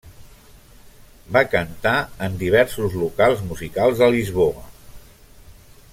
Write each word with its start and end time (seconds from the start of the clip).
Va 1.35 1.43
cantar 1.51 1.93
en 2.29 2.39
diversos 2.41 2.97
locals 3.03 3.45
musicals 3.53 4.03
de 4.03 4.09
Lisboa. 4.17 4.69